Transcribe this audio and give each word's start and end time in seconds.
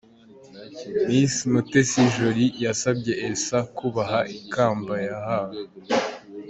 Miss 1.07 1.35
Mutesi 1.51 2.01
Jolly 2.13 2.47
yasabye 2.65 3.11
Elsa 3.27 3.59
kubaha 3.77 4.19
ikamba 4.37 4.93
yahawe. 5.09 5.57